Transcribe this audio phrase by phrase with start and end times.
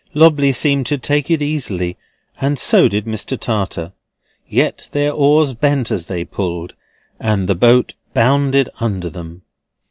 [0.15, 1.95] Lobley seemed to take it easily,
[2.39, 3.39] and so did Mr.
[3.39, 3.91] Tartar;
[4.49, 6.73] yet their oars bent as they pulled,
[7.19, 9.43] and the boat bounded under them.